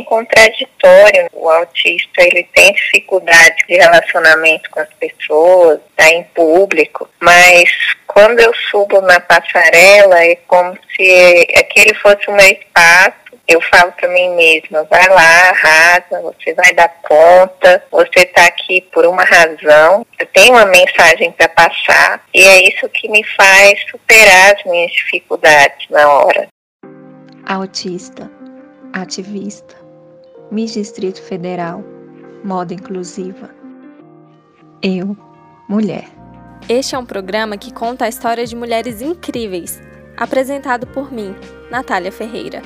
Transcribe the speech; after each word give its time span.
bem 0.00 0.04
contraditório. 0.04 1.28
O 1.32 1.48
autista 1.48 2.22
ele 2.22 2.48
tem 2.54 2.72
dificuldade 2.72 3.64
de 3.68 3.76
relacionamento 3.76 4.70
com 4.70 4.80
as 4.80 4.92
pessoas, 4.94 5.80
tá 5.96 6.08
em 6.08 6.24
público, 6.24 7.08
mas 7.20 7.70
quando 8.06 8.40
eu 8.40 8.52
subo 8.70 9.00
na 9.02 9.20
passarela 9.20 10.24
é 10.24 10.36
como 10.46 10.76
se 10.96 11.46
aquele 11.56 11.94
fosse 11.94 12.28
o 12.28 12.32
meu 12.32 12.46
espaço 12.46 13.20
eu 13.46 13.60
falo 13.62 13.90
para 13.92 14.08
mim 14.08 14.36
mesma, 14.36 14.84
vai 14.84 15.08
lá, 15.08 15.50
arrasa, 15.50 16.22
você 16.22 16.54
vai 16.54 16.72
dar 16.72 16.88
conta, 17.02 17.84
você 17.90 18.20
está 18.20 18.44
aqui 18.44 18.80
por 18.92 19.04
uma 19.04 19.24
razão, 19.24 20.06
eu 20.20 20.26
tenho 20.26 20.52
uma 20.52 20.66
mensagem 20.66 21.32
para 21.32 21.48
passar 21.48 22.22
e 22.32 22.40
é 22.40 22.68
isso 22.68 22.88
que 22.90 23.08
me 23.08 23.24
faz 23.24 23.84
superar 23.90 24.54
as 24.54 24.64
minhas 24.64 24.92
dificuldades 24.92 25.88
na 25.90 26.08
hora. 26.08 26.46
Autista, 27.44 28.30
ativista, 28.92 29.76
Miss 30.50 30.72
Distrito 30.72 31.22
Federal, 31.22 31.84
moda 32.42 32.74
inclusiva. 32.74 33.50
Eu, 34.82 35.16
mulher. 35.68 36.08
Este 36.68 36.96
é 36.96 36.98
um 36.98 37.06
programa 37.06 37.56
que 37.56 37.72
conta 37.72 38.04
a 38.04 38.08
história 38.08 38.44
de 38.44 38.56
mulheres 38.56 39.00
incríveis, 39.00 39.80
apresentado 40.16 40.88
por 40.88 41.12
mim, 41.12 41.36
Natália 41.70 42.10
Ferreira. 42.10 42.62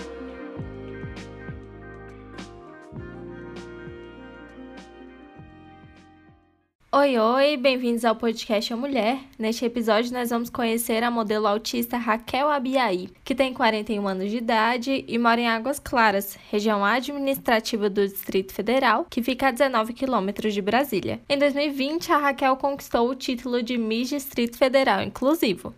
Oi, 6.97 7.19
oi, 7.19 7.57
bem-vindos 7.57 8.05
ao 8.05 8.15
podcast 8.15 8.73
A 8.73 8.77
Mulher. 8.77 9.19
Neste 9.37 9.65
episódio, 9.65 10.13
nós 10.13 10.31
vamos 10.31 10.49
conhecer 10.49 11.03
a 11.03 11.11
modelo 11.11 11.49
autista 11.49 11.97
Raquel 11.97 12.49
Abiaí, 12.49 13.11
que 13.25 13.35
tem 13.35 13.53
41 13.53 14.07
anos 14.07 14.31
de 14.31 14.37
idade 14.37 15.05
e 15.09 15.19
mora 15.19 15.41
em 15.41 15.49
Águas 15.49 15.81
Claras, 15.81 16.39
região 16.53 16.85
administrativa 16.85 17.91
do 17.91 18.07
Distrito 18.07 18.55
Federal, 18.55 19.09
que 19.11 19.25
fica 19.25 19.49
a 19.49 19.51
19 19.51 19.93
quilômetros 19.93 20.55
de 20.55 20.63
Brasília. 20.63 21.21
Em 21.29 21.37
2020, 21.37 22.13
a 22.13 22.19
Raquel 22.19 22.57
conquistou 22.57 23.11
o 23.11 23.17
título 23.17 23.61
de 23.61 23.77
Miss 23.77 24.11
Distrito 24.11 24.57
Federal 24.57 25.03
Inclusivo. 25.03 25.75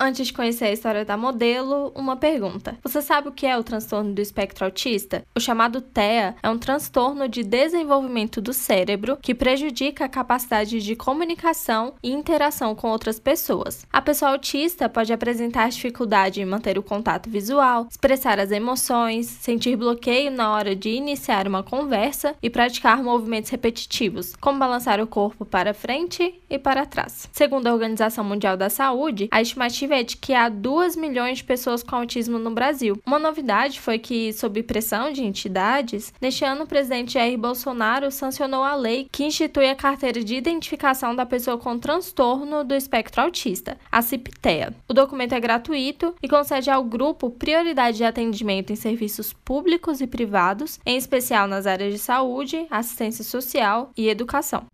Antes 0.00 0.28
de 0.28 0.32
conhecer 0.32 0.66
a 0.66 0.72
história 0.72 1.04
da 1.04 1.16
modelo, 1.16 1.90
uma 1.92 2.16
pergunta. 2.16 2.78
Você 2.84 3.02
sabe 3.02 3.28
o 3.28 3.32
que 3.32 3.44
é 3.44 3.58
o 3.58 3.64
transtorno 3.64 4.14
do 4.14 4.20
espectro 4.20 4.64
autista? 4.64 5.24
O 5.34 5.40
chamado 5.40 5.80
TEA 5.80 6.36
é 6.40 6.48
um 6.48 6.56
transtorno 6.56 7.28
de 7.28 7.42
desenvolvimento 7.42 8.40
do 8.40 8.52
cérebro 8.52 9.18
que 9.20 9.34
prejudica 9.34 10.04
a 10.04 10.08
capacidade 10.08 10.80
de 10.80 10.94
comunicação 10.94 11.94
e 12.00 12.12
interação 12.12 12.76
com 12.76 12.88
outras 12.90 13.18
pessoas. 13.18 13.84
A 13.92 14.00
pessoa 14.00 14.30
autista 14.30 14.88
pode 14.88 15.12
apresentar 15.12 15.68
dificuldade 15.68 16.40
em 16.40 16.44
manter 16.44 16.78
o 16.78 16.82
contato 16.82 17.28
visual, 17.28 17.88
expressar 17.90 18.38
as 18.38 18.52
emoções, 18.52 19.26
sentir 19.26 19.74
bloqueio 19.74 20.30
na 20.30 20.52
hora 20.52 20.76
de 20.76 20.90
iniciar 20.90 21.48
uma 21.48 21.64
conversa 21.64 22.36
e 22.40 22.48
praticar 22.48 23.02
movimentos 23.02 23.50
repetitivos, 23.50 24.36
como 24.36 24.60
balançar 24.60 25.00
o 25.00 25.08
corpo 25.08 25.44
para 25.44 25.74
frente 25.74 26.40
e 26.48 26.56
para 26.56 26.86
trás. 26.86 27.28
Segundo 27.32 27.66
a 27.66 27.72
Organização 27.72 28.22
Mundial 28.22 28.56
da 28.56 28.70
Saúde, 28.70 29.26
a 29.32 29.42
estimativa 29.42 29.87
é 29.94 30.02
de 30.02 30.16
que 30.16 30.34
há 30.34 30.48
2 30.48 30.96
milhões 30.96 31.38
de 31.38 31.44
pessoas 31.44 31.82
com 31.82 31.96
autismo 31.96 32.38
no 32.38 32.50
Brasil. 32.50 33.00
Uma 33.06 33.18
novidade 33.18 33.80
foi 33.80 33.98
que, 33.98 34.32
sob 34.32 34.62
pressão 34.62 35.12
de 35.12 35.22
entidades, 35.22 36.12
neste 36.20 36.44
ano 36.44 36.64
o 36.64 36.66
presidente 36.66 37.14
Jair 37.14 37.38
Bolsonaro 37.38 38.10
sancionou 38.10 38.62
a 38.62 38.74
lei 38.74 39.08
que 39.10 39.24
institui 39.24 39.68
a 39.68 39.74
carteira 39.74 40.22
de 40.22 40.34
identificação 40.34 41.14
da 41.14 41.26
pessoa 41.26 41.58
com 41.58 41.78
transtorno 41.78 42.64
do 42.64 42.74
espectro 42.74 43.22
autista, 43.22 43.78
a 43.90 44.02
CIPTEA. 44.02 44.74
O 44.88 44.94
documento 44.94 45.34
é 45.34 45.40
gratuito 45.40 46.14
e 46.22 46.28
concede 46.28 46.70
ao 46.70 46.84
grupo 46.84 47.30
prioridade 47.30 47.98
de 47.98 48.04
atendimento 48.04 48.72
em 48.72 48.76
serviços 48.76 49.32
públicos 49.32 50.00
e 50.00 50.06
privados, 50.06 50.78
em 50.84 50.96
especial 50.96 51.46
nas 51.46 51.66
áreas 51.66 51.92
de 51.92 51.98
saúde, 51.98 52.66
assistência 52.70 53.24
social 53.24 53.90
e 53.96 54.08
educação. 54.08 54.66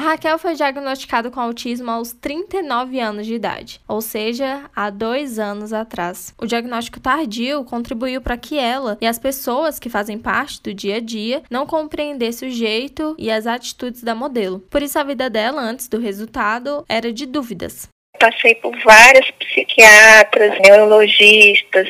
Raquel 0.00 0.38
foi 0.38 0.54
diagnosticada 0.54 1.30
com 1.30 1.40
autismo 1.40 1.90
aos 1.90 2.12
39 2.12 3.00
anos 3.00 3.26
de 3.26 3.34
idade, 3.34 3.80
ou 3.86 4.00
seja, 4.00 4.70
há 4.74 4.90
dois 4.90 5.38
anos 5.38 5.72
atrás. 5.72 6.32
O 6.38 6.46
diagnóstico 6.46 7.00
tardio 7.00 7.64
contribuiu 7.64 8.20
para 8.20 8.36
que 8.36 8.58
ela 8.58 8.96
e 9.00 9.06
as 9.06 9.18
pessoas 9.18 9.78
que 9.78 9.90
fazem 9.90 10.18
parte 10.18 10.62
do 10.62 10.72
dia 10.72 10.96
a 10.96 11.00
dia 11.00 11.42
não 11.50 11.66
compreendessem 11.66 12.48
o 12.48 12.52
jeito 12.52 13.16
e 13.18 13.30
as 13.30 13.46
atitudes 13.46 14.02
da 14.02 14.14
modelo. 14.14 14.60
Por 14.70 14.82
isso, 14.82 14.98
a 14.98 15.04
vida 15.04 15.28
dela, 15.28 15.60
antes 15.60 15.88
do 15.88 15.98
resultado, 15.98 16.84
era 16.88 17.12
de 17.12 17.26
dúvidas. 17.26 17.88
Passei 18.20 18.54
por 18.56 18.76
várias 18.82 19.30
psiquiatras, 19.32 20.58
neurologistas, 20.60 21.88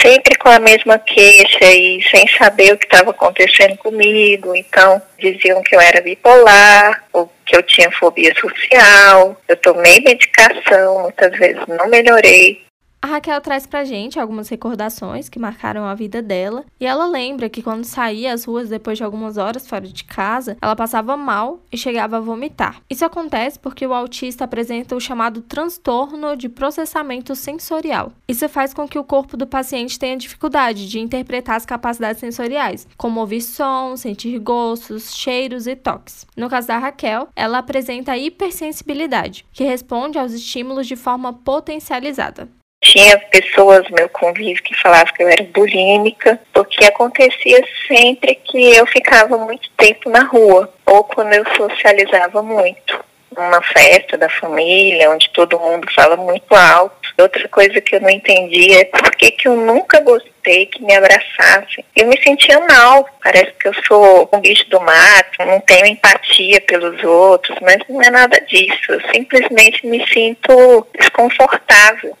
sempre 0.00 0.36
com 0.36 0.48
a 0.48 0.58
mesma 0.58 0.98
queixa 0.98 1.64
e 1.64 2.02
sem 2.10 2.26
saber 2.28 2.72
o 2.72 2.78
que 2.78 2.86
estava 2.86 3.10
acontecendo 3.10 3.76
comigo. 3.78 4.54
Então, 4.54 5.00
diziam 5.18 5.62
que 5.62 5.74
eu 5.74 5.80
era 5.80 6.00
bipolar, 6.00 7.04
ou 7.12 7.30
que 7.44 7.56
eu 7.56 7.62
tinha 7.62 7.90
fobia 7.90 8.34
social. 8.34 9.40
Eu 9.46 9.56
tomei 9.56 10.00
medicação, 10.00 11.02
muitas 11.02 11.36
vezes 11.38 11.62
não 11.68 11.88
melhorei. 11.88 12.62
A 13.02 13.06
Raquel 13.06 13.40
traz 13.40 13.66
pra 13.66 13.82
gente 13.82 14.20
algumas 14.20 14.50
recordações 14.50 15.30
que 15.30 15.38
marcaram 15.38 15.86
a 15.86 15.94
vida 15.94 16.20
dela, 16.20 16.66
e 16.78 16.84
ela 16.84 17.06
lembra 17.06 17.48
que 17.48 17.62
quando 17.62 17.84
saía 17.84 18.34
às 18.34 18.44
ruas 18.44 18.68
depois 18.68 18.98
de 18.98 19.04
algumas 19.04 19.38
horas 19.38 19.66
fora 19.66 19.88
de 19.88 20.04
casa, 20.04 20.58
ela 20.60 20.76
passava 20.76 21.16
mal 21.16 21.60
e 21.72 21.78
chegava 21.78 22.18
a 22.18 22.20
vomitar. 22.20 22.82
Isso 22.90 23.02
acontece 23.02 23.58
porque 23.58 23.86
o 23.86 23.94
autista 23.94 24.44
apresenta 24.44 24.94
o 24.94 25.00
chamado 25.00 25.40
transtorno 25.40 26.36
de 26.36 26.50
processamento 26.50 27.34
sensorial. 27.34 28.12
Isso 28.28 28.46
faz 28.50 28.74
com 28.74 28.86
que 28.86 28.98
o 28.98 29.04
corpo 29.04 29.34
do 29.34 29.46
paciente 29.46 29.98
tenha 29.98 30.18
dificuldade 30.18 30.86
de 30.86 31.00
interpretar 31.00 31.56
as 31.56 31.64
capacidades 31.64 32.20
sensoriais, 32.20 32.86
como 32.98 33.20
ouvir 33.20 33.40
sons, 33.40 34.00
sentir 34.00 34.38
gostos, 34.40 35.14
cheiros 35.16 35.66
e 35.66 35.74
toques. 35.74 36.26
No 36.36 36.50
caso 36.50 36.68
da 36.68 36.76
Raquel, 36.76 37.28
ela 37.34 37.58
apresenta 37.58 38.18
hipersensibilidade, 38.18 39.46
que 39.54 39.64
responde 39.64 40.18
aos 40.18 40.32
estímulos 40.32 40.86
de 40.86 40.96
forma 40.96 41.32
potencializada. 41.32 42.59
Tinha 42.90 43.16
pessoas 43.18 43.88
no 43.88 43.94
meu 43.94 44.08
convívio 44.08 44.64
que 44.64 44.74
falavam 44.74 45.14
que 45.14 45.22
eu 45.22 45.28
era 45.28 45.44
bulímica, 45.44 46.40
porque 46.52 46.84
acontecia 46.84 47.64
sempre 47.86 48.34
que 48.34 48.76
eu 48.76 48.84
ficava 48.84 49.38
muito 49.38 49.70
tempo 49.76 50.10
na 50.10 50.24
rua, 50.24 50.68
ou 50.84 51.04
quando 51.04 51.32
eu 51.32 51.44
socializava 51.56 52.42
muito. 52.42 52.98
Uma 53.36 53.62
festa 53.62 54.18
da 54.18 54.28
família, 54.28 55.08
onde 55.08 55.30
todo 55.30 55.60
mundo 55.60 55.86
fala 55.94 56.16
muito 56.16 56.52
alto. 56.52 56.96
Outra 57.16 57.48
coisa 57.48 57.80
que 57.80 57.94
eu 57.94 58.00
não 58.00 58.10
entendia 58.10 58.80
é 58.80 58.84
por 58.86 59.12
que, 59.12 59.30
que 59.30 59.46
eu 59.46 59.54
nunca 59.54 60.00
gostei 60.00 60.66
que 60.66 60.82
me 60.82 60.92
abraçassem. 60.92 61.84
Eu 61.94 62.08
me 62.08 62.20
sentia 62.20 62.58
mal, 62.58 63.08
parece 63.22 63.52
que 63.52 63.68
eu 63.68 63.74
sou 63.86 64.28
um 64.32 64.40
bicho 64.40 64.68
do 64.68 64.80
mato, 64.80 65.46
não 65.46 65.60
tenho 65.60 65.86
empatia 65.86 66.60
pelos 66.62 67.04
outros, 67.04 67.56
mas 67.62 67.76
não 67.88 68.02
é 68.02 68.10
nada 68.10 68.40
disso. 68.40 68.90
Eu 68.90 69.00
simplesmente 69.12 69.86
me 69.86 70.04
sinto 70.08 70.88
desconfortável. 70.98 72.16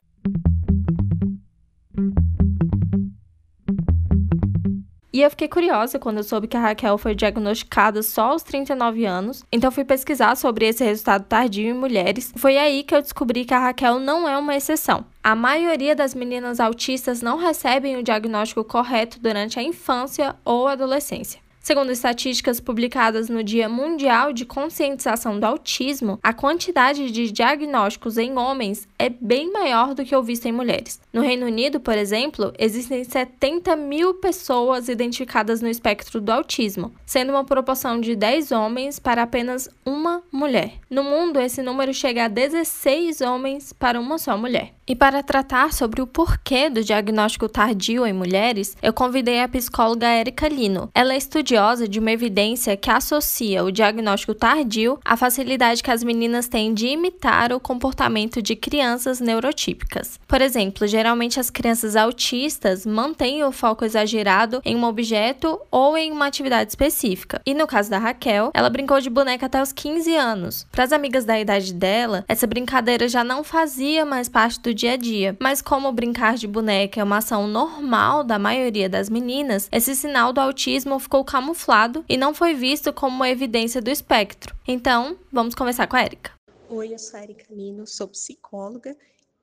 Eu 5.22 5.30
fiquei 5.30 5.48
curiosa 5.48 5.98
quando 5.98 6.16
eu 6.16 6.24
soube 6.24 6.48
que 6.48 6.56
a 6.56 6.60
Raquel 6.60 6.96
foi 6.96 7.14
diagnosticada 7.14 8.02
só 8.02 8.30
aos 8.30 8.42
39 8.42 9.04
anos, 9.04 9.44
então 9.52 9.70
fui 9.70 9.84
pesquisar 9.84 10.34
sobre 10.34 10.66
esse 10.66 10.82
resultado 10.82 11.24
tardio 11.24 11.68
em 11.68 11.74
mulheres. 11.74 12.32
Foi 12.36 12.56
aí 12.56 12.82
que 12.82 12.94
eu 12.94 13.02
descobri 13.02 13.44
que 13.44 13.52
a 13.52 13.58
Raquel 13.58 13.98
não 13.98 14.26
é 14.26 14.36
uma 14.38 14.56
exceção. 14.56 15.04
A 15.22 15.34
maioria 15.36 15.94
das 15.94 16.14
meninas 16.14 16.58
autistas 16.58 17.20
não 17.20 17.36
recebem 17.36 17.96
o 17.96 18.02
diagnóstico 18.02 18.64
correto 18.64 19.20
durante 19.20 19.58
a 19.58 19.62
infância 19.62 20.34
ou 20.44 20.66
adolescência. 20.66 21.38
Segundo 21.62 21.92
estatísticas 21.92 22.58
publicadas 22.58 23.28
no 23.28 23.44
Dia 23.44 23.68
Mundial 23.68 24.32
de 24.32 24.46
Conscientização 24.46 25.38
do 25.38 25.44
Autismo, 25.44 26.18
a 26.22 26.32
quantidade 26.32 27.10
de 27.10 27.30
diagnósticos 27.30 28.16
em 28.16 28.38
homens 28.38 28.88
é 28.98 29.10
bem 29.10 29.52
maior 29.52 29.94
do 29.94 30.02
que 30.02 30.16
o 30.16 30.22
visto 30.22 30.46
em 30.46 30.52
mulheres. 30.52 30.98
No 31.12 31.20
Reino 31.20 31.44
Unido, 31.44 31.78
por 31.78 31.98
exemplo, 31.98 32.50
existem 32.58 33.04
70 33.04 33.76
mil 33.76 34.14
pessoas 34.14 34.88
identificadas 34.88 35.60
no 35.60 35.68
espectro 35.68 36.18
do 36.18 36.32
autismo, 36.32 36.94
sendo 37.04 37.30
uma 37.30 37.44
proporção 37.44 38.00
de 38.00 38.16
10 38.16 38.52
homens 38.52 38.98
para 38.98 39.22
apenas 39.22 39.68
uma 39.84 40.22
mulher. 40.32 40.78
No 40.88 41.04
mundo, 41.04 41.38
esse 41.38 41.60
número 41.60 41.92
chega 41.92 42.24
a 42.24 42.28
16 42.28 43.20
homens 43.20 43.70
para 43.70 44.00
uma 44.00 44.16
só 44.16 44.36
mulher. 44.36 44.72
E 44.90 44.96
para 44.96 45.22
tratar 45.22 45.72
sobre 45.72 46.02
o 46.02 46.06
porquê 46.06 46.68
do 46.68 46.82
diagnóstico 46.82 47.48
tardio 47.48 48.04
em 48.04 48.12
mulheres, 48.12 48.76
eu 48.82 48.92
convidei 48.92 49.40
a 49.40 49.46
psicóloga 49.46 50.08
Erika 50.08 50.48
Lino. 50.48 50.90
Ela 50.92 51.14
é 51.14 51.16
estudiosa 51.16 51.86
de 51.86 52.00
uma 52.00 52.10
evidência 52.10 52.76
que 52.76 52.90
associa 52.90 53.62
o 53.62 53.70
diagnóstico 53.70 54.34
tardio 54.34 54.98
à 55.04 55.16
facilidade 55.16 55.80
que 55.80 55.92
as 55.92 56.02
meninas 56.02 56.48
têm 56.48 56.74
de 56.74 56.88
imitar 56.88 57.52
o 57.52 57.60
comportamento 57.60 58.42
de 58.42 58.56
crianças 58.56 59.20
neurotípicas. 59.20 60.18
Por 60.26 60.42
exemplo, 60.42 60.88
geralmente 60.88 61.38
as 61.38 61.50
crianças 61.50 61.94
autistas 61.94 62.84
mantêm 62.84 63.44
o 63.44 63.52
foco 63.52 63.84
exagerado 63.84 64.60
em 64.64 64.74
um 64.74 64.82
objeto 64.82 65.60
ou 65.70 65.96
em 65.96 66.10
uma 66.10 66.26
atividade 66.26 66.70
específica. 66.70 67.40
E 67.46 67.54
no 67.54 67.68
caso 67.68 67.90
da 67.90 67.98
Raquel, 67.98 68.50
ela 68.52 68.68
brincou 68.68 69.00
de 69.00 69.08
boneca 69.08 69.46
até 69.46 69.62
os 69.62 69.72
15 69.72 70.16
anos. 70.16 70.66
Para 70.72 70.82
as 70.82 70.90
amigas 70.90 71.24
da 71.24 71.38
idade 71.38 71.72
dela, 71.72 72.24
essa 72.26 72.44
brincadeira 72.44 73.06
já 73.06 73.22
não 73.22 73.44
fazia 73.44 74.04
mais 74.04 74.28
parte 74.28 74.58
do 74.58 74.79
dia 74.80 74.92
a 74.92 74.96
dia. 74.96 75.36
Mas 75.38 75.60
como 75.60 75.92
brincar 75.92 76.36
de 76.36 76.46
boneca 76.46 77.00
é 77.00 77.04
uma 77.04 77.18
ação 77.18 77.46
normal 77.46 78.24
da 78.24 78.38
maioria 78.38 78.88
das 78.88 79.10
meninas, 79.10 79.68
esse 79.70 79.94
sinal 79.94 80.32
do 80.32 80.40
autismo 80.40 80.98
ficou 80.98 81.24
camuflado 81.24 82.04
e 82.08 82.16
não 82.16 82.34
foi 82.34 82.54
visto 82.54 82.92
como 82.92 83.14
uma 83.14 83.28
evidência 83.28 83.82
do 83.82 83.90
espectro. 83.90 84.54
Então, 84.66 85.16
vamos 85.30 85.54
começar 85.54 85.86
com 85.86 85.96
a 85.96 86.02
Erika. 86.02 86.32
Oi, 86.68 86.94
eu 86.94 86.98
sou 86.98 87.18
a 87.18 87.22
Erika 87.22 87.44
Lino, 87.50 87.86
sou 87.86 88.08
psicóloga 88.08 88.96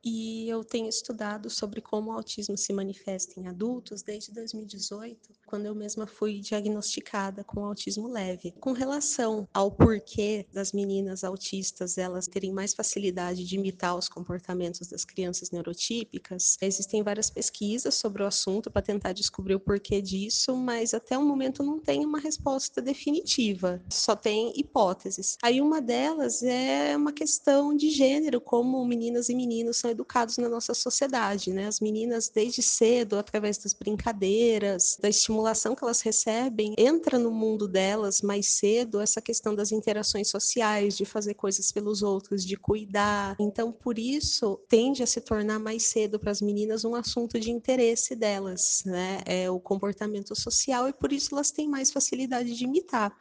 e 0.04 0.48
eu 0.50 0.64
tenho 0.64 0.88
estudado 0.88 1.50
sobre 1.50 1.82
como 1.82 2.12
o 2.12 2.14
autismo 2.14 2.58
se 2.58 2.72
manifesta 2.72 3.40
em 3.40 3.48
adultos 3.48 4.02
desde 4.02 4.32
2018, 4.32 5.34
quando 5.46 5.66
eu 5.66 5.76
mesma 5.76 6.08
fui 6.08 6.40
diagnosticada 6.40 7.44
com 7.44 7.66
autismo 7.66 8.08
leve. 8.08 8.54
Com 8.60 8.72
relação 8.72 9.48
ao 9.54 9.72
porquê 9.72 10.46
das 10.54 10.72
meninas 10.72 11.24
autistas 11.24 11.98
elas 11.98 12.28
terem 12.28 12.52
mais 12.52 12.74
facilidade 12.74 13.44
de 13.44 13.56
imitar 13.56 13.98
os 13.98 14.08
comportamentos 14.08 14.88
das 14.88 15.04
crianças 15.04 15.52
neurotípicas, 15.52 16.58
existem 16.62 17.04
várias 17.04 17.30
pesquisas 17.30 17.96
sobre 17.96 18.24
o 18.24 18.28
assunto 18.28 18.72
para 18.72 18.82
tentar 18.82 19.14
descobrir 19.14 19.56
o 19.56 19.60
porquê 19.60 20.02
disso, 20.02 20.56
mas 20.56 20.94
até 20.94 21.18
o 21.18 21.24
momento 21.24 21.64
não 21.64 21.80
tem 21.80 22.06
uma 22.06 22.20
resposta 22.20 22.82
definitiva, 22.82 23.82
só 23.90 24.16
tem 24.16 24.54
hipóteses. 24.56 25.38
Aí 25.44 25.62
uma 25.62 25.82
delas 25.82 26.44
é 26.44 26.96
uma 26.96 27.12
questão 27.12 27.76
de 27.76 27.90
gênero, 27.90 28.40
como 28.40 28.86
meninas 28.86 29.30
e 29.30 29.36
meninos 29.36 29.78
são 29.78 29.87
educados 29.89 30.38
na 30.38 30.50
nossa 30.50 30.74
sociedade, 30.74 31.51
né? 31.51 31.68
As 31.68 31.80
meninas 31.80 32.30
desde 32.30 32.62
cedo, 32.62 33.18
através 33.18 33.57
das 33.57 33.74
brincadeiras, 33.74 34.98
da 35.01 35.10
estimulação 35.10 35.75
que 35.75 35.84
elas 35.84 36.01
recebem, 36.01 36.74
entra 36.78 37.18
no 37.18 37.31
mundo 37.31 37.68
delas 37.68 38.22
mais 38.22 38.48
cedo 38.48 39.00
essa 39.00 39.22
questão 39.22 39.56
das 39.56 39.72
interações 39.72 40.30
sociais, 40.30 40.98
de 40.98 41.06
fazer 41.06 41.34
coisas 41.34 41.72
pelos 41.72 42.01
outros, 42.01 42.45
de 42.45 42.56
cuidar. 42.56 43.36
Então, 43.39 43.72
por 43.72 43.98
isso, 43.98 44.60
tende 44.68 45.04
a 45.04 45.07
se 45.07 45.22
tornar 45.22 45.60
mais 45.60 45.84
cedo 45.84 46.19
para 46.19 46.31
as 46.31 46.42
meninas 46.42 46.86
um 46.86 46.95
assunto 46.95 47.40
de 47.40 47.51
interesse 47.51 48.16
delas, 48.16 48.83
né? 48.86 49.22
É 49.25 49.50
o 49.50 49.60
comportamento 49.60 50.36
social 50.36 50.88
e 50.88 50.94
por 50.94 51.12
isso 51.12 51.33
elas 51.33 51.51
têm 51.51 51.68
mais 51.68 51.92
facilidade 51.92 52.54
de 52.56 52.63
imitar. 52.63 53.16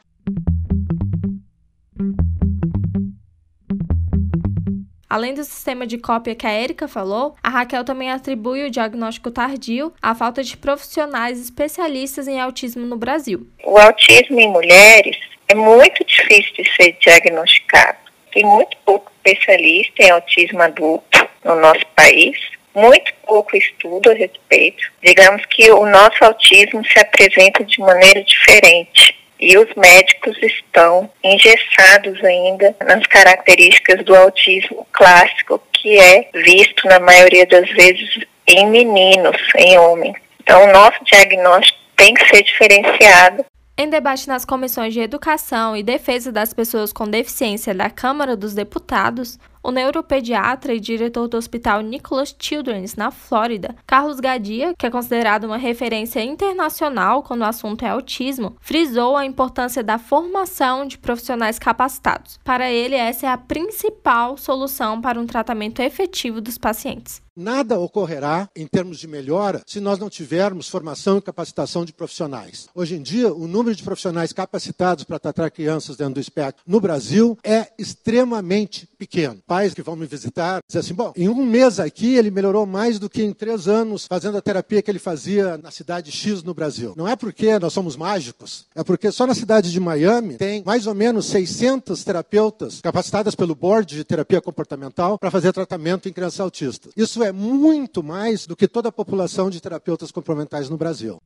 Além 5.08 5.34
do 5.34 5.44
sistema 5.44 5.86
de 5.86 5.98
cópia 5.98 6.34
que 6.34 6.46
a 6.46 6.52
Erika 6.52 6.88
falou, 6.88 7.36
a 7.40 7.48
Raquel 7.48 7.84
também 7.84 8.10
atribui 8.10 8.64
o 8.64 8.70
diagnóstico 8.70 9.30
tardio 9.30 9.92
à 10.02 10.16
falta 10.16 10.42
de 10.42 10.56
profissionais 10.56 11.40
especialistas 11.40 12.26
em 12.26 12.40
autismo 12.40 12.84
no 12.84 12.96
Brasil. 12.96 13.46
O 13.64 13.78
autismo 13.78 14.40
em 14.40 14.48
mulheres 14.48 15.16
é 15.48 15.54
muito 15.54 16.04
difícil 16.04 16.52
de 16.54 16.68
ser 16.74 16.96
diagnosticado. 17.00 17.98
Tem 18.32 18.44
muito 18.44 18.76
pouco 18.84 19.12
especialista 19.24 20.02
em 20.02 20.10
autismo 20.10 20.60
adulto 20.60 21.28
no 21.44 21.54
nosso 21.54 21.86
país, 21.94 22.36
muito 22.74 23.14
pouco 23.24 23.56
estudo 23.56 24.10
a 24.10 24.14
respeito. 24.14 24.92
Digamos 25.02 25.46
que 25.46 25.70
o 25.70 25.86
nosso 25.86 26.24
autismo 26.24 26.84
se 26.84 26.98
apresenta 26.98 27.64
de 27.64 27.78
maneira 27.78 28.24
diferente 28.24 29.15
e 29.38 29.56
os 29.58 29.74
médicos 29.74 30.36
estão 30.42 31.10
engessados 31.22 32.22
ainda 32.24 32.74
nas 32.84 33.06
características 33.06 34.04
do 34.04 34.14
autismo 34.14 34.86
clássico, 34.92 35.62
que 35.72 35.98
é 35.98 36.28
visto 36.34 36.86
na 36.86 36.98
maioria 36.98 37.46
das 37.46 37.68
vezes 37.70 38.20
em 38.46 38.66
meninos, 38.68 39.36
em 39.56 39.78
homens. 39.78 40.16
Então, 40.42 40.64
o 40.64 40.72
nosso 40.72 41.04
diagnóstico 41.04 41.78
tem 41.96 42.14
que 42.14 42.28
ser 42.28 42.42
diferenciado 42.42 43.44
em 43.78 43.90
debate 43.90 44.26
nas 44.26 44.42
comissões 44.42 44.94
de 44.94 45.00
Educação 45.00 45.76
e 45.76 45.82
Defesa 45.82 46.32
das 46.32 46.54
Pessoas 46.54 46.94
com 46.94 47.06
Deficiência 47.06 47.74
da 47.74 47.90
Câmara 47.90 48.34
dos 48.34 48.54
Deputados, 48.54 49.38
o 49.66 49.72
neuropediatra 49.72 50.72
e 50.72 50.78
diretor 50.78 51.26
do 51.26 51.36
Hospital 51.36 51.80
Nicholas 51.80 52.34
Children's, 52.38 52.94
na 52.94 53.10
Flórida, 53.10 53.74
Carlos 53.84 54.20
Gadia, 54.20 54.72
que 54.78 54.86
é 54.86 54.90
considerado 54.90 55.44
uma 55.44 55.56
referência 55.56 56.22
internacional 56.22 57.24
quando 57.24 57.40
o 57.40 57.46
assunto 57.46 57.84
é 57.84 57.88
autismo, 57.88 58.56
frisou 58.60 59.16
a 59.16 59.26
importância 59.26 59.82
da 59.82 59.98
formação 59.98 60.86
de 60.86 60.96
profissionais 60.96 61.58
capacitados. 61.58 62.38
Para 62.44 62.70
ele, 62.70 62.94
essa 62.94 63.26
é 63.26 63.28
a 63.28 63.36
principal 63.36 64.36
solução 64.36 65.00
para 65.00 65.18
um 65.18 65.26
tratamento 65.26 65.82
efetivo 65.82 66.40
dos 66.40 66.56
pacientes. 66.56 67.26
Nada 67.38 67.78
ocorrerá 67.78 68.48
em 68.56 68.66
termos 68.66 68.98
de 68.98 69.06
melhora 69.06 69.60
se 69.66 69.78
nós 69.78 69.98
não 69.98 70.08
tivermos 70.08 70.70
formação 70.70 71.18
e 71.18 71.20
capacitação 71.20 71.84
de 71.84 71.92
profissionais. 71.92 72.66
Hoje 72.74 72.94
em 72.94 73.02
dia, 73.02 73.30
o 73.30 73.46
número 73.46 73.76
de 73.76 73.82
profissionais 73.82 74.32
capacitados 74.32 75.04
para 75.04 75.18
tratar 75.18 75.50
crianças 75.50 75.98
dentro 75.98 76.14
do 76.14 76.20
espectro 76.20 76.64
no 76.66 76.80
Brasil 76.80 77.36
é 77.44 77.70
extremamente 77.78 78.88
pequeno. 78.98 79.42
Pais 79.56 79.72
que 79.72 79.80
vão 79.80 79.96
me 79.96 80.04
visitar 80.04 80.60
dizem 80.68 80.80
assim: 80.80 80.92
bom, 80.92 81.14
em 81.16 81.30
um 81.30 81.46
mês 81.46 81.80
aqui 81.80 82.14
ele 82.14 82.30
melhorou 82.30 82.66
mais 82.66 82.98
do 82.98 83.08
que 83.08 83.22
em 83.22 83.32
três 83.32 83.66
anos 83.66 84.06
fazendo 84.06 84.36
a 84.36 84.42
terapia 84.42 84.82
que 84.82 84.90
ele 84.90 84.98
fazia 84.98 85.56
na 85.56 85.70
cidade 85.70 86.12
X 86.12 86.42
no 86.42 86.52
Brasil. 86.52 86.92
Não 86.94 87.08
é 87.08 87.16
porque 87.16 87.58
nós 87.58 87.72
somos 87.72 87.96
mágicos, 87.96 88.66
é 88.74 88.84
porque 88.84 89.10
só 89.10 89.26
na 89.26 89.34
cidade 89.34 89.72
de 89.72 89.80
Miami 89.80 90.34
tem 90.34 90.62
mais 90.62 90.86
ou 90.86 90.94
menos 90.94 91.24
600 91.26 92.04
terapeutas 92.04 92.82
capacitadas 92.82 93.34
pelo 93.34 93.54
board 93.54 93.96
de 93.96 94.04
terapia 94.04 94.42
comportamental 94.42 95.18
para 95.18 95.30
fazer 95.30 95.54
tratamento 95.54 96.06
em 96.06 96.12
crianças 96.12 96.40
autistas. 96.40 96.92
Isso 96.94 97.22
é 97.22 97.32
muito 97.32 98.02
mais 98.02 98.46
do 98.46 98.54
que 98.54 98.68
toda 98.68 98.90
a 98.90 98.92
população 98.92 99.48
de 99.48 99.58
terapeutas 99.58 100.10
complementares 100.10 100.68
no 100.68 100.76
Brasil. 100.76 101.18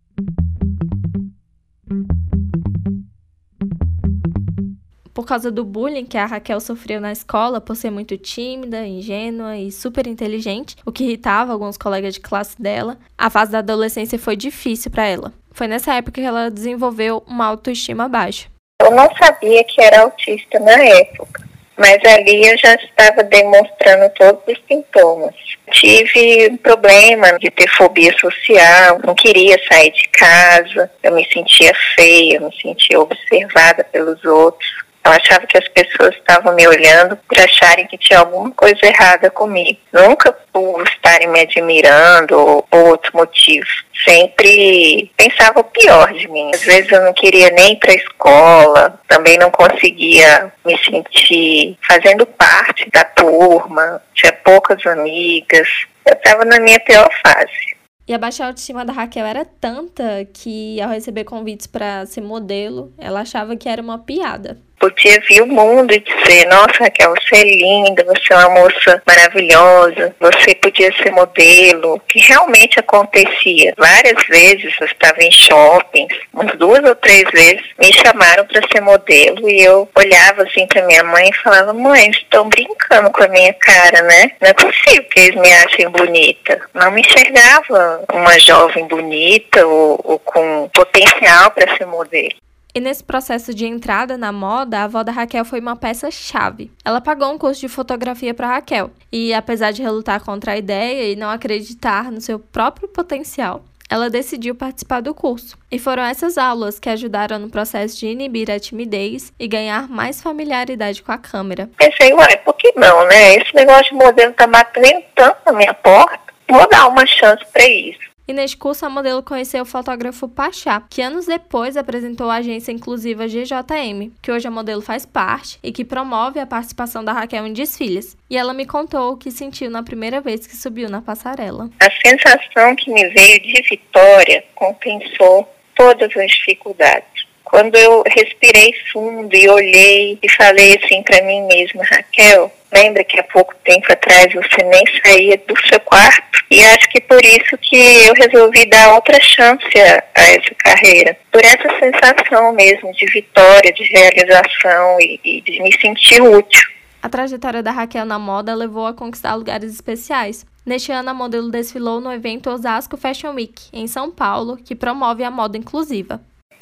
Causa 5.31 5.51
do 5.51 5.65
bullying 5.65 6.05
que 6.05 6.19
a 6.19 6.27
Raquel 6.27 6.61
sofreu 6.61 7.01
na 7.01 7.13
escola 7.13 7.61
por 7.61 7.77
ser 7.77 7.91
muito 7.91 8.19
tímida, 8.19 8.85
ingênua 8.85 9.57
e 9.57 9.71
super 9.71 10.09
inteligente, 10.09 10.75
o 10.85 10.91
que 10.91 11.05
irritava 11.05 11.53
alguns 11.53 11.77
colegas 11.77 12.15
de 12.15 12.21
classe 12.21 12.61
dela, 12.61 12.99
a 13.17 13.31
fase 13.31 13.53
da 13.53 13.59
adolescência 13.59 14.19
foi 14.19 14.35
difícil 14.35 14.91
para 14.91 15.07
ela. 15.07 15.33
Foi 15.53 15.69
nessa 15.69 15.95
época 15.95 16.21
que 16.21 16.27
ela 16.27 16.51
desenvolveu 16.51 17.23
uma 17.29 17.47
autoestima 17.47 18.09
baixa. 18.09 18.49
Eu 18.83 18.91
não 18.91 19.09
sabia 19.17 19.63
que 19.63 19.81
era 19.81 20.01
autista 20.01 20.59
na 20.59 20.73
época 20.73 21.49
mas 21.81 21.99
ali 22.05 22.47
eu 22.47 22.59
já 22.59 22.75
estava 22.75 23.23
demonstrando 23.23 24.13
todos 24.15 24.43
os 24.47 24.63
sintomas. 24.69 25.35
Tive 25.73 26.51
um 26.51 26.59
problema 26.59 27.39
de 27.39 27.51
ter 27.51 27.71
fobia 27.71 28.15
social, 28.19 29.01
não 29.03 29.15
queria 29.15 29.59
sair 29.67 29.91
de 29.91 30.07
casa, 30.11 30.91
eu 31.03 31.13
me 31.13 31.27
sentia 31.33 31.73
feia, 31.97 32.37
eu 32.37 32.43
me 32.43 32.61
sentia 32.61 33.01
observada 33.01 33.83
pelos 33.83 34.23
outros. 34.27 34.69
Eu 35.03 35.13
achava 35.13 35.47
que 35.47 35.57
as 35.57 35.67
pessoas 35.69 36.15
estavam 36.15 36.55
me 36.55 36.67
olhando 36.69 37.17
por 37.17 37.39
acharem 37.39 37.87
que 37.87 37.97
tinha 37.97 38.19
alguma 38.19 38.51
coisa 38.51 38.79
errada 38.85 39.31
comigo. 39.31 39.79
Nunca 39.93 40.31
por 40.53 40.83
estarem 40.87 41.29
me 41.29 41.41
admirando 41.41 42.39
ou, 42.39 42.67
ou 42.71 42.89
outro 42.89 43.11
motivo. 43.17 43.67
Sempre 44.05 45.11
pensava 45.17 45.61
o 45.61 45.65
pior 45.65 46.13
de 46.13 46.29
mim. 46.29 46.51
Às 46.55 46.63
vezes 46.63 46.93
eu 46.93 47.03
não 47.03 47.15
queria 47.15 47.51
nem 47.51 47.73
ir 47.73 47.77
para 47.77 47.93
a 47.93 47.97
escola, 47.97 49.01
também 49.09 49.39
não 49.39 49.51
conseguia 49.51 50.53
me 50.65 50.79
sentir 50.79 51.79
fazendo 51.89 52.27
parte 52.27 52.89
da 52.91 53.05
turma, 53.05 54.03
tinha 54.15 54.33
poucas 54.33 54.85
amigas. 54.87 55.69
Eu 56.05 56.15
estava 56.15 56.45
na 56.45 56.61
minha 56.61 56.81
pior 56.81 57.09
fase. 57.25 57.71
E 58.07 58.13
a 58.13 58.19
baixa 58.19 58.45
autoestima 58.45 58.85
da 58.85 58.93
Raquel 58.93 59.25
era 59.25 59.45
tanta 59.45 60.27
que, 60.35 60.81
ao 60.81 60.91
receber 60.91 61.25
convites 61.25 61.67
para 61.67 62.05
ser 62.07 62.21
modelo, 62.21 62.93
ela 62.99 63.21
achava 63.21 63.55
que 63.55 63.69
era 63.69 63.81
uma 63.81 64.01
piada 64.01 64.59
podia 64.81 65.21
vir 65.29 65.43
o 65.43 65.47
mundo 65.47 65.93
e 65.93 66.01
dizer, 66.01 66.47
nossa 66.47 66.85
Raquel, 66.85 67.15
você 67.15 67.37
é 67.37 67.45
linda, 67.45 68.03
você 68.05 68.33
é 68.33 68.37
uma 68.37 68.61
moça 68.63 69.03
maravilhosa, 69.07 70.17
você 70.19 70.55
podia 70.55 70.91
ser 70.97 71.13
modelo, 71.13 72.01
que 72.09 72.19
realmente 72.21 72.81
acontecia. 72.81 73.75
Várias 73.77 74.27
vezes 74.27 74.75
eu 74.81 74.87
estava 74.87 75.23
em 75.23 75.31
shoppings, 75.31 76.17
umas 76.33 76.57
duas 76.57 76.83
ou 76.83 76.95
três 76.97 77.25
vezes, 77.31 77.63
me 77.79 77.93
chamaram 77.93 78.47
para 78.47 78.67
ser 78.69 78.81
modelo 78.81 79.49
e 79.49 79.63
eu 79.63 79.89
olhava 79.95 80.43
assim 80.45 80.67
para 80.67 80.87
minha 80.87 81.05
mãe 81.05 81.29
e 81.29 81.43
falava, 81.43 81.73
mãe, 81.75 82.11
estão 82.11 82.49
brincando 82.49 83.11
com 83.11 83.23
a 83.23 83.29
minha 83.29 83.53
cara, 83.53 84.03
né? 84.03 84.33
Não 84.41 84.49
é 84.49 84.55
possível 84.55 85.05
que 85.11 85.21
eles 85.21 85.41
me 85.41 85.53
achem 85.53 85.91
bonita. 85.91 86.61
Não 86.73 86.91
me 86.91 87.03
enxergava 87.03 88.05
uma 88.13 88.39
jovem 88.39 88.87
bonita 88.89 89.67
ou, 89.67 90.01
ou 90.03 90.19
com 90.19 90.71
potencial 90.73 91.51
para 91.51 91.77
ser 91.77 91.87
modelo. 91.87 92.35
E 92.75 92.81
nesse 92.81 93.03
processo 93.03 93.53
de 93.53 93.67
entrada 93.67 94.17
na 94.17 94.31
moda, 94.31 94.79
a 94.79 94.85
avó 94.85 95.03
da 95.03 95.13
Raquel 95.13 95.45
foi 95.45 95.61
uma 95.61 95.77
peça-chave. 95.77 96.71
Ela 96.85 97.01
pagou 97.01 97.33
um 97.33 97.39
curso 97.39 97.61
de 97.61 97.69
fotografia 97.69 98.33
para 98.33 98.55
Raquel, 98.55 98.91
e 99.11 99.35
apesar 99.35 99.73
de 99.73 99.83
relutar 99.83 100.25
contra 100.25 100.53
a 100.53 100.57
ideia 100.57 101.13
e 101.13 101.17
não 101.17 101.29
acreditar 101.29 102.13
no 102.13 102.21
seu 102.21 102.39
próprio 102.39 102.89
potencial, 102.89 103.65
ela 103.91 104.09
decidiu 104.09 104.55
participar 104.55 105.01
do 105.01 105.13
curso. 105.13 105.59
E 105.69 105.77
foram 105.77 106.05
essas 106.05 106.39
aulas 106.39 106.79
que 106.79 106.89
ajudaram 106.89 107.41
no 107.41 107.51
processo 107.51 107.99
de 107.99 108.07
inibir 108.07 108.49
a 108.49 108.61
timidez 108.61 109.33
e 109.37 109.49
ganhar 109.49 109.89
mais 109.89 110.23
familiaridade 110.23 111.03
com 111.03 111.11
a 111.11 111.19
câmera. 111.19 111.69
Pensei, 111.77 112.15
uai, 112.15 112.37
por 112.37 112.55
que 112.55 112.73
não, 112.77 113.05
né? 113.09 113.35
Esse 113.35 113.53
negócio 113.53 113.91
de 113.91 113.95
modelo 113.95 114.33
tá 114.33 114.47
batendo 114.47 115.03
tanto 115.17 115.39
na 115.45 115.53
minha 115.53 115.75
porta, 115.75 116.21
vou 116.49 116.69
dar 116.69 116.87
uma 116.87 117.05
chance 117.05 117.45
para 117.53 117.67
isso. 117.67 118.10
E 118.31 118.33
neste 118.33 118.57
curso, 118.57 118.87
a 118.87 118.89
modelo 118.89 119.25
conheceu 119.25 119.63
o 119.63 119.67
fotógrafo 119.67 120.29
Pachá, 120.29 120.81
que 120.89 121.03
anos 121.03 121.27
depois 121.27 121.77
apresentou 121.77 122.31
a 122.31 122.37
agência 122.37 122.71
inclusiva 122.71 123.27
GJM, 123.27 124.13
que 124.23 124.31
hoje 124.31 124.47
a 124.47 124.51
modelo 124.53 124.81
faz 124.81 125.05
parte 125.05 125.59
e 125.61 125.73
que 125.73 125.85
promove 125.85 126.39
a 126.39 126.47
participação 126.47 127.05
da 127.05 127.13
Raquel 127.13 127.45
em 127.45 127.53
desfiles. 127.53 128.17
E 128.31 128.37
ela 128.37 128.55
me 128.55 128.65
contou 128.65 129.15
o 129.15 129.17
que 129.17 129.33
sentiu 129.33 129.69
na 129.69 129.83
primeira 129.83 130.21
vez 130.21 130.47
que 130.47 130.55
subiu 130.55 130.89
na 130.89 131.03
passarela. 131.03 131.71
A 131.81 132.09
sensação 132.09 132.77
que 132.77 132.93
me 132.93 133.05
veio 133.09 133.43
de 133.43 133.63
vitória 133.69 134.45
compensou 134.55 135.53
todas 135.75 136.17
as 136.17 136.31
dificuldades. 136.31 137.20
Quando 137.51 137.75
eu 137.75 138.05
respirei 138.07 138.73
fundo 138.93 139.35
e 139.35 139.49
olhei 139.49 140.19
e 140.23 140.31
falei 140.31 140.79
assim 140.81 141.03
para 141.03 141.21
mim 141.25 141.43
mesma, 141.49 141.83
Raquel, 141.83 142.49
lembra 142.73 143.03
que 143.03 143.19
há 143.19 143.25
pouco 143.25 143.53
tempo 143.65 143.93
atrás 143.93 144.33
você 144.33 144.63
nem 144.63 144.85
saía 145.03 145.37
do 145.49 145.55
seu 145.69 145.81
quarto? 145.81 146.45
E 146.49 146.63
acho 146.63 146.89
que 146.91 147.01
por 147.01 147.21
isso 147.25 147.59
que 147.61 147.77
eu 148.07 148.15
resolvi 148.15 148.67
dar 148.67 148.95
outra 148.95 149.21
chance 149.21 149.67
a, 149.77 150.05
essa 150.15 150.55
carreira. 150.59 151.19
Por 151.33 151.45
essa 151.45 151.69
sensação 151.81 152.53
mesmo 152.53 152.93
de 152.93 153.07
vitória, 153.07 153.73
de 153.73 153.83
realização 153.83 155.01
e, 155.01 155.19
e 155.25 155.41
de 155.41 155.61
me 155.61 155.73
sentir 155.81 156.23
útil. 156.23 156.71
A 157.03 157.09
trajetória 157.09 157.65
da 157.65 157.73
Raquel 157.73 158.05
na 158.05 158.19
moda 158.19 158.55
levou 158.55 158.87
a 158.87 158.95
conquistar 158.95 159.35
lugares 159.35 159.73
especiais. 159.73 160.47
Neste 160.65 160.93
ano, 160.93 161.11
a 161.11 161.15
modelo 161.15 161.51
desfilou 161.51 162.01
no 162.01 162.13
evento 162.13 162.49
Osasco 162.49 162.97
Fashion 162.97 163.35
Week, 163.35 163.61
em 163.73 163.89
São 163.89 164.09
Paulo, 164.09 164.57
que 164.57 164.77
promove 164.77 165.25
a 165.25 165.31
moda 165.33 165.59
inclusiva 165.59 166.21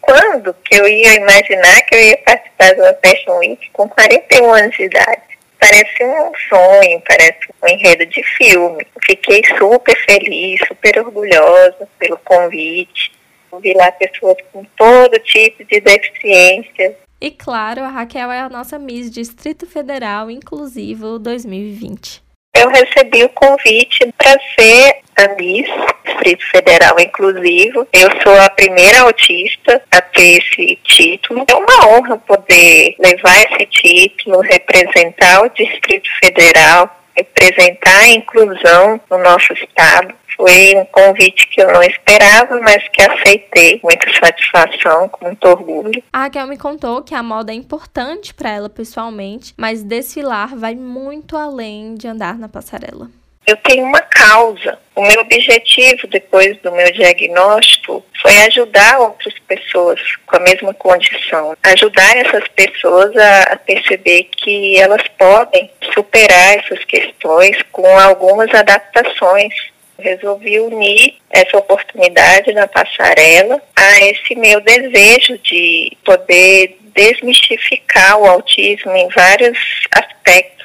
quando 0.09 0.55
que 0.65 0.75
eu 0.75 0.89
ia 0.89 1.17
imaginar 1.17 1.83
que 1.83 1.95
eu 1.95 2.01
ia 2.01 2.17
participar 2.19 2.75
de 2.75 2.81
uma 2.81 2.95
Fashion 3.05 3.39
Week 3.41 3.71
com 3.75 3.87
41 3.87 4.55
anos 4.55 4.75
de 4.75 4.85
idade? 4.85 5.23
Parece 5.61 6.03
um 6.03 6.33
sonho, 6.49 7.03
parece 7.07 7.39
um 7.63 7.69
enredo 7.69 8.07
de 8.07 8.23
filme. 8.23 8.87
Fiquei 9.05 9.43
super 9.59 9.95
feliz, 10.07 10.61
super 10.67 10.99
orgulhosa 11.01 11.87
pelo 11.99 12.17
convite. 12.19 13.13
Vi 13.61 13.75
lá 13.75 13.93
pessoas 13.93 14.37
com 14.51 14.65
todo 14.77 15.19
tipo 15.19 15.63
de 15.65 15.79
deficiência. 15.81 16.97
E 17.21 17.31
claro, 17.31 17.83
a 17.83 17.89
Raquel 17.89 18.31
é 18.31 18.41
a 18.41 18.49
nossa 18.49 18.79
Miss 18.79 19.11
Distrito 19.11 19.67
Federal 19.67 20.31
Inclusivo 20.31 21.19
2020 21.19 22.28
eu 22.59 22.69
recebi 22.71 23.23
o 23.23 23.29
convite 23.29 24.13
para 24.19 24.37
ser 24.59 24.97
a 25.17 25.29
Miss 25.37 25.69
Distrito 26.05 26.45
Federal 26.51 26.99
Inclusivo. 26.99 27.87
Eu 27.93 28.09
sou 28.23 28.41
a 28.41 28.51
primeira 28.51 29.03
autista 29.03 29.81
a 29.91 30.01
ter 30.01 30.39
esse 30.39 30.77
título. 30.83 31.45
É 31.49 31.55
uma 31.55 31.89
honra 31.89 32.19
poder 32.19 32.97
levar 32.99 33.37
esse 33.43 33.67
título, 33.67 34.41
representar 34.41 35.43
o 35.43 35.51
Distrito 35.51 36.09
Federal, 36.19 37.01
representar 37.17 38.05
a 38.05 38.11
inclusão 38.11 39.01
no 39.09 39.19
nosso 39.19 39.53
estado. 39.53 40.15
Foi 40.39 40.77
um 40.77 40.85
convite 40.85 41.49
que 41.49 41.61
eu 41.61 41.73
não 41.73 41.83
esperava, 41.83 42.61
mas 42.61 42.89
que 42.91 43.03
aceitei 43.03 43.81
com 43.81 43.89
muita 43.89 44.07
satisfação, 44.13 45.09
com 45.09 45.25
muito 45.25 45.45
orgulho. 45.49 46.01
A 46.13 46.23
Raquel 46.23 46.47
me 46.47 46.57
contou 46.57 47.03
que 47.03 47.13
a 47.13 47.25
moda 47.25 47.51
é 47.51 47.57
importante 47.57 48.33
para 48.33 48.51
ela 48.51 48.71
pessoalmente, 48.71 49.53
mas 49.57 49.83
desfilar 49.83 50.57
vai 50.57 50.77
muito 50.77 51.37
além 51.37 51.97
de 51.97 52.07
andar 52.07 52.39
na 52.39 52.49
passarela 52.49 53.11
eu 53.49 53.57
tenho 53.57 53.85
uma 53.85 54.01
causa. 54.03 54.79
O 54.95 55.01
meu 55.01 55.23
objetivo 55.23 56.07
depois 56.07 56.59
do 56.59 56.71
meu 56.71 56.93
diagnóstico 56.93 58.05
foi 58.21 58.37
ajudar 58.43 58.99
outras 59.01 59.35
pessoas 59.47 60.01
com 60.27 60.37
a 60.37 60.41
mesma 60.41 60.75
condição, 60.75 61.57
ajudar 61.63 62.17
essas 62.17 62.47
pessoas 62.49 63.17
a, 63.17 63.43
a 63.55 63.57
perceber 63.57 64.25
que 64.25 64.79
elas 64.79 65.03
podem 65.17 65.71
superar 65.95 66.59
essas 66.59 66.85
questões 66.85 67.57
com 67.73 67.87
algumas 67.99 68.53
adaptações 68.53 69.55
resolvi 69.99 70.61
unir 70.61 71.17
essa 71.31 71.59
oportunidade 71.59 72.53
na 72.53 72.67
passarela 72.67 73.61
a 73.77 74.05
esse 74.07 74.35
meu 74.35 74.61
desejo 74.61 75.39
de 75.39 75.97
poder 76.05 76.79
desmistificar 76.95 78.19
o 78.19 78.27
autismo 78.27 78.93
em 78.93 79.09
vários 79.09 79.59
aspectos 79.95 80.59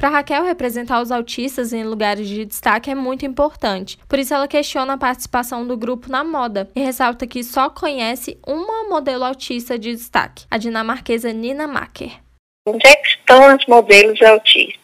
para 0.00 0.08
Raquel, 0.08 0.44
representar 0.44 1.02
os 1.02 1.12
autistas 1.12 1.74
em 1.74 1.84
lugares 1.84 2.26
de 2.26 2.46
destaque 2.46 2.90
é 2.90 2.94
muito 2.94 3.26
importante. 3.26 3.98
Por 4.08 4.18
isso, 4.18 4.32
ela 4.32 4.48
questiona 4.48 4.94
a 4.94 4.96
participação 4.96 5.66
do 5.66 5.76
grupo 5.76 6.10
na 6.10 6.24
moda 6.24 6.70
e 6.74 6.80
ressalta 6.80 7.26
que 7.26 7.44
só 7.44 7.68
conhece 7.68 8.38
uma 8.46 8.88
modelo 8.88 9.24
autista 9.24 9.78
de 9.78 9.94
destaque, 9.94 10.46
a 10.50 10.56
dinamarquesa 10.56 11.34
Nina 11.34 11.66
Macker. 11.66 12.12
Onde 12.66 12.86
é 12.86 12.96
que 12.96 13.08
estão 13.08 13.44
as 13.44 13.66
modelos 13.66 14.22
autistas? 14.22 14.80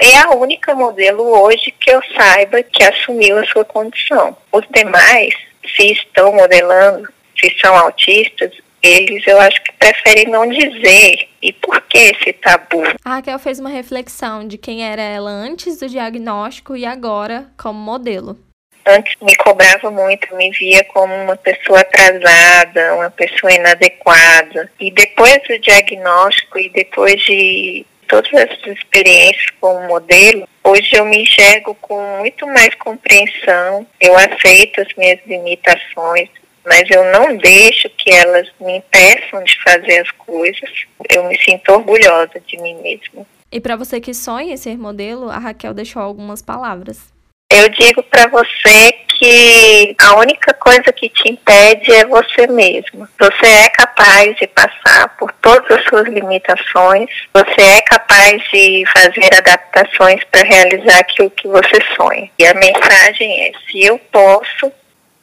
É 0.00 0.18
a 0.18 0.30
única 0.30 0.74
modelo 0.74 1.24
hoje 1.42 1.72
que 1.72 1.90
eu 1.90 2.00
saiba 2.16 2.62
que 2.62 2.82
assumiu 2.84 3.38
a 3.38 3.46
sua 3.46 3.64
condição. 3.64 4.36
Os 4.52 4.64
demais, 4.70 5.34
se 5.76 5.92
estão 5.92 6.32
modelando, 6.32 7.08
se 7.38 7.54
são 7.60 7.76
autistas, 7.76 8.52
eles 8.82 9.26
eu 9.26 9.40
acho 9.40 9.62
que 9.62 9.72
preferem 9.72 10.28
não 10.28 10.48
dizer. 10.48 11.28
E 11.42 11.52
por 11.52 11.80
que 11.82 11.98
esse 11.98 12.32
tabu? 12.34 12.82
A 13.04 13.16
Raquel 13.16 13.38
fez 13.38 13.58
uma 13.58 13.70
reflexão 13.70 14.46
de 14.46 14.56
quem 14.56 14.84
era 14.84 15.02
ela 15.02 15.30
antes 15.30 15.78
do 15.78 15.88
diagnóstico 15.88 16.76
e 16.76 16.84
agora 16.84 17.46
como 17.56 17.78
modelo. 17.78 18.38
Antes 18.86 19.14
me 19.20 19.36
cobrava 19.36 19.90
muito, 19.90 20.34
me 20.34 20.50
via 20.50 20.82
como 20.84 21.14
uma 21.14 21.36
pessoa 21.36 21.80
atrasada, 21.80 22.94
uma 22.94 23.10
pessoa 23.10 23.52
inadequada. 23.52 24.70
E 24.80 24.90
depois 24.90 25.38
do 25.46 25.58
diagnóstico 25.58 26.58
e 26.58 26.70
depois 26.70 27.20
de 27.22 27.84
todas 28.08 28.32
essas 28.32 28.66
experiências 28.66 29.46
como 29.60 29.86
modelo, 29.86 30.48
hoje 30.64 30.90
eu 30.94 31.04
me 31.04 31.22
enxergo 31.22 31.74
com 31.80 32.18
muito 32.18 32.46
mais 32.46 32.74
compreensão, 32.76 33.86
eu 34.00 34.16
aceito 34.16 34.80
as 34.80 34.88
minhas 34.96 35.20
limitações, 35.26 36.28
mas 36.64 36.90
eu 36.90 37.04
não 37.12 37.36
deixo 37.36 37.88
que 37.90 38.10
elas 38.10 38.48
me 38.60 38.78
impeçam 38.78 39.42
de 39.44 39.62
fazer 39.62 40.00
as 40.00 40.10
coisas. 40.10 40.70
Eu 41.08 41.24
me 41.24 41.38
sinto 41.40 41.72
orgulhosa 41.72 42.40
de 42.46 42.58
mim 42.58 42.74
mesma. 42.82 43.26
E 43.50 43.58
para 43.58 43.76
você 43.76 44.00
que 44.00 44.12
sonha 44.12 44.52
em 44.52 44.56
ser 44.56 44.76
modelo, 44.76 45.30
a 45.30 45.38
Raquel 45.38 45.72
deixou 45.72 46.02
algumas 46.02 46.42
palavras. 46.42 47.10
Eu 47.50 47.68
digo 47.70 48.02
para 48.02 48.26
você 48.28 48.92
que 49.18 49.96
a 49.98 50.16
única 50.18 50.52
coisa 50.54 50.92
que 50.92 51.08
te 51.08 51.32
impede 51.32 51.90
é 51.92 52.04
você 52.04 52.46
mesma. 52.46 53.08
Você 53.18 53.46
é 53.46 53.68
capaz 53.70 54.36
de 54.36 54.46
passar 54.48 55.16
por 55.18 55.32
todas 55.40 55.78
as 55.78 55.84
suas 55.84 56.06
limitações, 56.08 57.10
você 57.32 57.60
é 57.60 57.82
capaz 57.82 58.42
de 58.52 58.84
fazer 58.94 59.34
adaptações 59.34 60.22
para 60.24 60.42
realizar 60.46 60.98
aquilo 60.98 61.30
que 61.30 61.48
você 61.48 61.80
sonha. 61.96 62.30
E 62.38 62.46
a 62.46 62.54
mensagem 62.54 63.46
é: 63.46 63.52
se 63.66 63.82
eu 63.82 63.98
posso, 64.12 64.70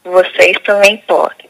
vocês 0.03 0.57
também 0.65 0.97
podem. 1.07 1.45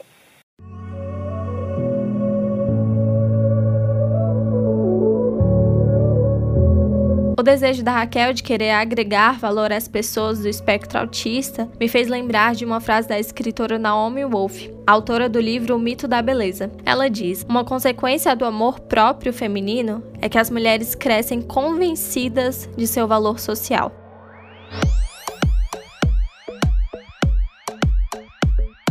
O 7.38 7.42
desejo 7.42 7.82
da 7.82 7.92
Raquel 7.92 8.32
de 8.32 8.42
querer 8.42 8.70
agregar 8.70 9.38
valor 9.38 9.70
às 9.70 9.86
pessoas 9.86 10.38
do 10.38 10.48
espectro 10.48 10.98
autista 10.98 11.68
me 11.78 11.86
fez 11.86 12.08
lembrar 12.08 12.54
de 12.54 12.64
uma 12.64 12.80
frase 12.80 13.06
da 13.06 13.20
escritora 13.20 13.78
Naomi 13.78 14.24
Wolf, 14.24 14.68
autora 14.86 15.28
do 15.28 15.38
livro 15.38 15.76
O 15.76 15.78
Mito 15.78 16.08
da 16.08 16.22
Beleza. 16.22 16.72
Ela 16.82 17.10
diz: 17.10 17.44
Uma 17.46 17.62
consequência 17.62 18.34
do 18.34 18.46
amor 18.46 18.80
próprio 18.80 19.34
feminino 19.34 20.02
é 20.22 20.30
que 20.30 20.38
as 20.38 20.48
mulheres 20.48 20.94
crescem 20.94 21.42
convencidas 21.42 22.70
de 22.74 22.86
seu 22.86 23.06
valor 23.06 23.38
social. 23.38 23.92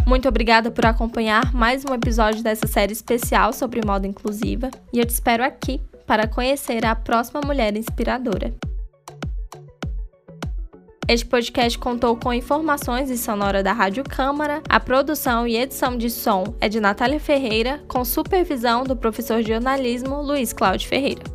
Muito 0.05 0.29
obrigada 0.29 0.69
por 0.69 0.85
acompanhar 0.85 1.51
mais 1.51 1.83
um 1.83 1.95
episódio 1.95 2.43
dessa 2.43 2.67
série 2.67 2.93
especial 2.93 3.51
sobre 3.51 3.83
moda 3.83 4.05
inclusiva 4.05 4.69
e 4.93 4.99
eu 4.99 5.05
te 5.05 5.09
espero 5.09 5.43
aqui 5.43 5.81
para 6.05 6.27
conhecer 6.27 6.85
a 6.85 6.95
próxima 6.95 7.41
mulher 7.45 7.75
inspiradora. 7.75 8.53
Este 11.07 11.25
podcast 11.25 11.77
contou 11.77 12.17
com 12.17 12.33
informações 12.33 13.12
e 13.12 13.17
sonora 13.17 13.62
da 13.62 13.74
Rádio 13.74 14.03
Câmara. 14.03 14.63
A 14.67 14.79
produção 14.79 15.47
e 15.47 15.55
edição 15.55 15.95
de 15.95 16.09
som 16.09 16.55
é 16.59 16.67
de 16.67 16.79
Natália 16.79 17.19
Ferreira, 17.19 17.83
com 17.88 18.03
supervisão 18.03 18.83
do 18.83 18.95
professor 18.95 19.43
de 19.43 19.50
jornalismo 19.50 20.21
Luiz 20.24 20.51
Cláudio 20.51 20.88
Ferreira. 20.88 21.34